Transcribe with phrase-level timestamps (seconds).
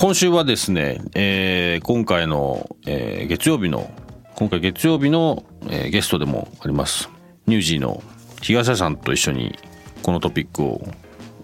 [0.00, 3.90] 今週はですね、えー、今回の、えー、月曜日の
[4.36, 7.10] 今回月曜日の、えー、ゲストでもあります
[7.48, 8.00] ニュージーの
[8.40, 9.58] 東谷さんと一緒に
[10.04, 10.86] このトピックを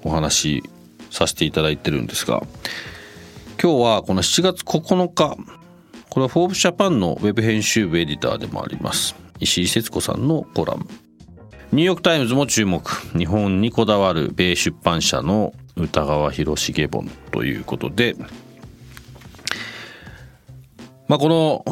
[0.05, 0.62] お話し
[1.11, 2.45] させていただいてるんですが
[3.61, 5.37] 今日はこの7月9日
[6.09, 10.87] これは「フォーブスジャパンのウェブ編集部エディターでもあります石井節子さんのコラム。
[11.73, 18.15] ニューヨーク・タイムズも注目日本にこだわる米出版社の歌川広重本ということで
[21.08, 21.64] まあこの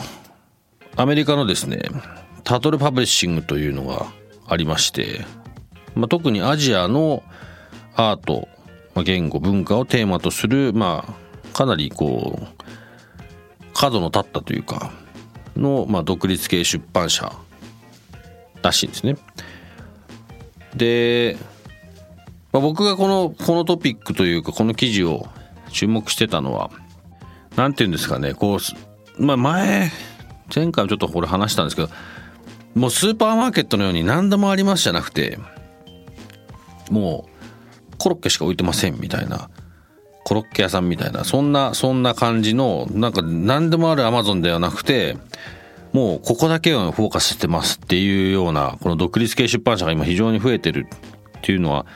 [0.96, 1.82] アメリカのですね
[2.44, 4.06] タトルパブリッシングというのが
[4.46, 5.24] ありまして、
[5.94, 7.22] まあ、特にアジアの
[7.94, 8.48] アート、
[8.94, 12.64] まあ、言語文化をテーマとする、まあ、かなりこう
[13.74, 14.92] 角の立ったというか
[15.56, 17.32] の、まあ、独立系出版社
[18.62, 19.16] らしいんですね。
[20.74, 21.36] で、
[22.52, 25.26] まあ、僕がこのこのトピックというかこの記事を
[25.70, 26.70] 注目してたのは
[27.56, 28.58] 何て言うんですかねこう、
[29.18, 29.90] まあ、前
[30.54, 31.88] 前回もちょっとこれ話したんですけど
[32.74, 35.38] もうスーパーマーケットのように何でもありますじゃなくて
[36.90, 37.28] も
[37.92, 39.50] うコロッケしか置いてませんみたいな
[40.24, 45.16] コロッケ屋さんみたいなそんなそんな感じのなんか何でもあるアマゾンではなくて
[45.92, 50.86] もうここだけをフォーカスしてますっていうようなこの独立系出版社が今非常に増えてる
[51.38, 51.86] っていうのは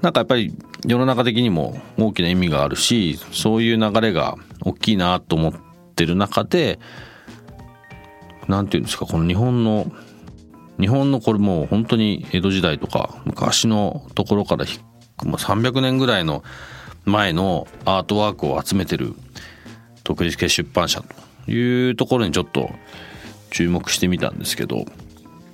[0.00, 0.54] なんかやっぱり
[0.86, 5.71] 世の中的にも大きな意味があるしそういう流れが大きいなと思って
[6.06, 6.78] る中で
[8.48, 9.90] 何て言うんですかこの日本の
[10.80, 14.64] 日本のこれもう本当に江戸時代とか昔のところから
[15.18, 16.42] 300年ぐらいの
[17.04, 19.14] 前のアートワークを集めてる
[20.04, 21.02] 独立系出版社
[21.46, 22.70] というところにちょっと
[23.50, 24.84] 注目してみたんですけど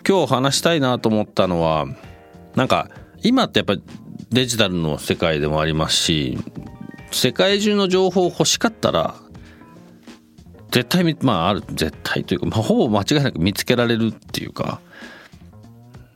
[0.08, 1.86] 今日話したいなと思ったのは
[2.54, 2.88] なんか
[3.22, 3.82] 今ってやっぱり
[4.30, 6.38] デジタルの世界でもありますし
[7.10, 9.14] 世界中の情報欲しかったら
[10.78, 14.80] 絶対まあある絶対というか、まあ、ほぼ間違いなく見つけられるっていうか。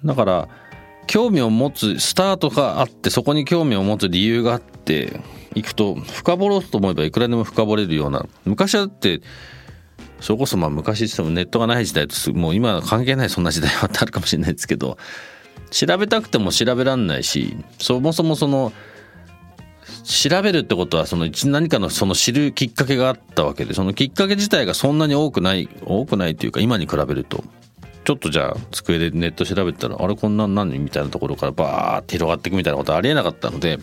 [0.05, 0.49] だから
[1.07, 5.21] 興味を持つスタートがあってそこに興味を持つ理由があって
[5.55, 8.25] いくと深掘ろうと思えばいくらでも深掘れるような。
[8.45, 9.21] 昔はだって
[10.21, 14.97] それこそまあ昔ってもネットがない時代ともう今は関係ないそんな時代はあるかもしれないですけど
[15.71, 18.73] 調べたくても調べらんないしそもそもその
[20.05, 27.45] 調べるってことはその何かのその知るきっかけがあったわけでそのきっかけ自体がそんなに多くない多くないというか今に比べると。
[28.05, 33.79] ちょっとじゃあ机でネット調べたらあれこんなん何みたいなところからバーって広がっていくみたいなことありえなかったので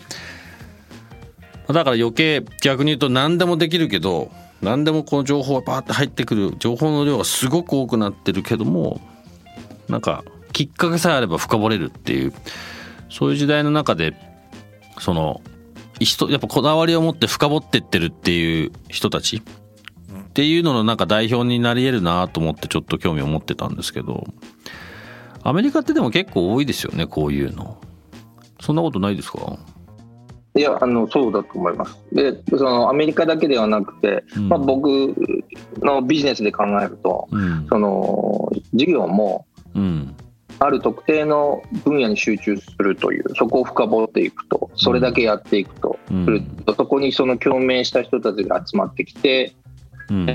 [1.68, 4.30] だから余計逆に言うと何でもできるけど
[4.60, 6.54] 何でもこの情報がバーって入ってくる。
[6.58, 9.00] 情報の量がすごく多くなってるけども
[9.88, 10.22] なんか
[10.52, 12.34] きっかけさえあれば深掘れるっていう
[13.08, 14.14] そういう時代の中で
[14.98, 15.40] その
[16.04, 19.36] 人やっぱこだわりを持って深掘ってってるっていう人たち？
[19.36, 19.42] っ
[20.32, 24.24] ていうののなんか代表になり得るなと思ってちょっと興味を持ってたんですけど。
[25.42, 27.80] アメリカってでも結構多いですよねこういうの。
[28.60, 29.56] そんなことないですか？
[30.54, 31.98] いやあのそうだと思います。
[32.12, 35.14] でそのアメリカだけではなくて、うん、まあ、僕
[35.78, 40.14] のビジネスで考えると、うん、その事業も、うん。
[40.58, 49.54] ある特定の分野に集中するというそこを深掘っていくとそれだけやっていくと、うん、そこにその共鳴した人たちが集まってきて、
[50.08, 50.26] うん、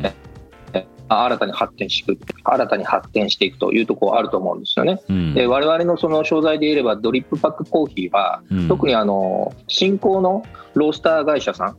[1.09, 5.01] 新たに発展していく新たに発展していくというところあると思うんですよね。
[5.09, 10.43] うん、で我々のその商材で言えればドリップパックコーヒーは、うん、特にあの新興の
[10.75, 11.77] ロースター会社さん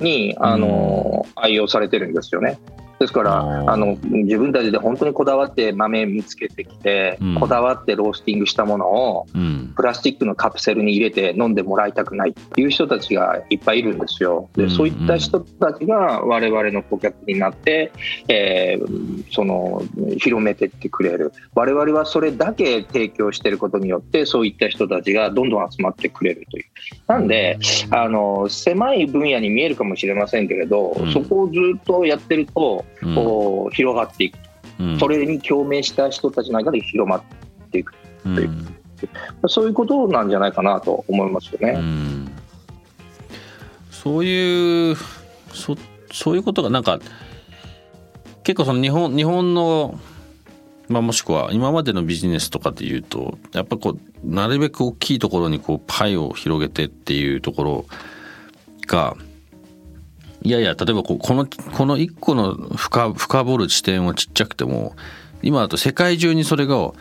[0.00, 2.58] にあの、愛用されてるんですよね。
[2.98, 14.48] ですからあの自分たちで本当にこだわって豆見つけてきて、うん、こだわってロースティングしたものを、うん、プラスチックのカプセルに入れて飲んでもらいたくないっていう人たちがいっぱいいるんですよ。
[14.54, 17.92] で、そういった人たちが我々の顧客になって、
[18.28, 19.82] えー、その
[20.18, 21.32] 広めてってくれる。
[21.54, 26.64] 我々はそれだけ提供していることによってそういった人たちがどんどん集まってくれるという。
[27.06, 27.58] なんで
[27.90, 34.38] あの狭い分野に見えるかもしれませんけれど、うん、そこをずっとやってると、こう広がっていく、
[34.80, 37.22] うん、それに共鳴した人たちの間で広まっ
[37.70, 37.94] ていく。
[38.22, 38.48] という、
[39.42, 41.74] うん、そういうことなんじゃないかなと思いますよね。
[41.78, 42.32] うん、
[43.90, 44.96] そういう
[45.52, 45.76] そ
[46.12, 46.98] そういうことがなんか
[48.42, 49.98] 結構その日本日本の
[50.88, 57.84] まあ、もしくは今までのビジネスとかでいうとやっぱこうなるべく大きいところにこうパイを広げてっていうところ
[58.86, 59.16] が
[60.46, 64.94] いやいや例えばこのこの1個の深深掘る地点はちっちゃくても
[65.42, 66.92] 今だと世界中にそれが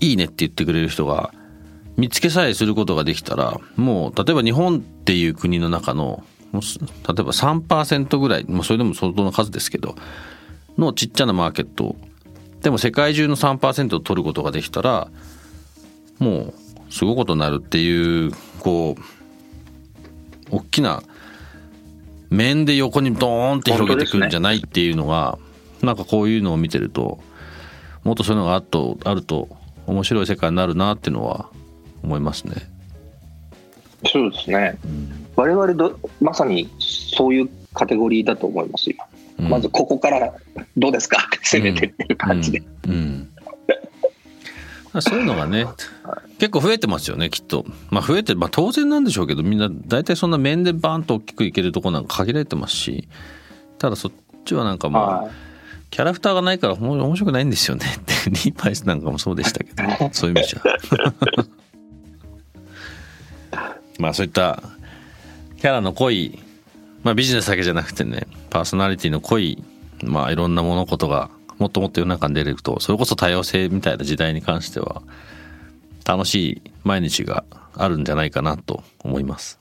[0.00, 1.32] いいねって言ってくれる人が
[1.96, 6.60] 見つけさえすることができたらもう例えば日本っていう国の中の例え
[7.04, 9.94] ば3%ぐらいもうそれでも相当な数ですけど
[10.76, 11.94] のちっちゃなマーケット
[12.62, 15.08] でも世界中の3%を取ることができたら
[16.18, 16.52] も
[16.88, 21.04] うすごいことになるっていうこう大きな
[22.30, 25.38] 面で横にドーンって広げてくるんじゃないっていうのが、
[25.80, 27.20] ね、なんかこういうのを見てると
[28.04, 29.48] もっとそういうのがあとあると
[29.86, 31.50] 面白い世界になるなっていうのは
[32.02, 32.54] 思いますね。
[34.06, 38.96] そうですね、うん、我々どまさにそういうカテゴリーだと思いますよ。
[39.38, 40.32] うん、まずここから
[40.76, 42.62] どうですか攻めてっていう感じで。
[42.86, 43.28] うん、うん
[45.02, 45.66] そういうのがね、
[46.38, 47.64] 結構増えてますよね、きっと。
[47.90, 53.08] まあ増えて、まあ当然なんでしょうけど、みんな大体そんな面でバーンと大きくいけるとこなんか限られてますし、
[53.78, 54.12] ただそっ
[54.44, 55.30] ちはなんかもう、
[55.90, 60.62] キャラクターがないから面白くないんですよねって、 リーパイスなんかもそうでしたけど、そういう意味じゃ。
[63.98, 64.62] まあそういった
[65.60, 66.38] キャラの濃い、
[67.02, 69.62] まあビジネスだけじゃなくてね、パーソナリティの濃い、
[70.04, 75.02] まあいろんな物事がもっともっと世の中に出れるとそれこそ多様性みたいな時代に関しては
[76.04, 77.44] 楽しい毎日が
[77.74, 79.60] あるんじゃないかなと思います。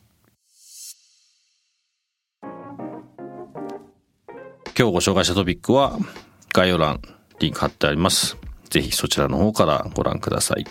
[4.80, 5.98] 今日ご紹介したトピックは
[6.54, 7.02] 概要欄
[7.40, 8.38] リンク貼ってあります。
[8.70, 10.66] ぜひそちらの方からご覧ください。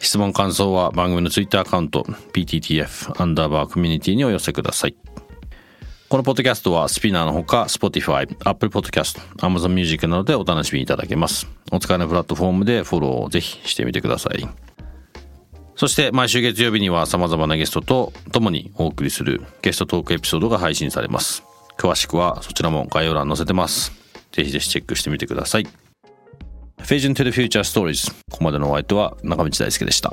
[0.00, 2.02] 質問感想は番組のツイッターアカウント
[2.34, 4.96] PTTF アンダーバーコミュニティにお寄せください。
[6.08, 11.48] このポッドキャストはスピナーのほか Spotify、Apple Podcast、Amazon Music などでお楽しみいただけます。
[11.72, 14.46] お使いのプラットフォームでフォローをぜひしてみてください。
[15.74, 21.42] そして毎週月曜日には様々なゲストと共にお送りするゲストトークエピソードが配信されます。
[21.76, 23.90] 詳しくはそちらも概要欄載せてます。
[24.30, 25.66] ぜひぜひチェックしてみてください。
[26.82, 30.12] Vision to the Future Stories ここまでのお相手は中道大輔でした。